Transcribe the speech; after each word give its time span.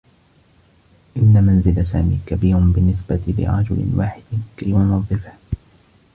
إنّ 1.17 1.43
منزل 1.43 1.87
سامي 1.87 2.19
كبير 2.27 2.57
بالنّسبة 2.57 3.19
لرجل 3.27 3.91
واحد 3.95 4.21
كي 4.57 4.69
ينظّفه. 4.69 5.33